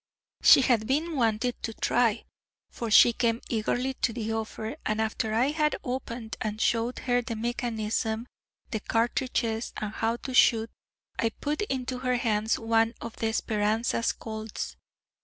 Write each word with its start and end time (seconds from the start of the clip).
She 0.41 0.61
had 0.61 0.87
been 0.87 1.15
wanting 1.15 1.53
to 1.61 1.75
try, 1.75 2.23
for 2.71 2.89
she 2.89 3.13
came 3.13 3.39
eagerly 3.49 3.93
to 4.01 4.11
the 4.11 4.33
offer, 4.33 4.75
and 4.83 4.99
after 4.99 5.31
I 5.31 5.49
had 5.51 5.75
opened 5.83 6.37
and 6.41 6.59
showed 6.59 6.97
her 7.05 7.21
the 7.21 7.35
mechanism, 7.35 8.25
the 8.71 8.79
cartridges, 8.79 9.73
and 9.77 9.93
how 9.93 10.15
to 10.25 10.33
shoot, 10.33 10.71
I 11.19 11.29
put 11.29 11.61
into 11.61 11.99
her 11.99 12.15
hands 12.15 12.57
one 12.57 12.95
of 12.99 13.17
the 13.17 13.31
Speranza 13.31 14.03
Colt's. 14.17 14.75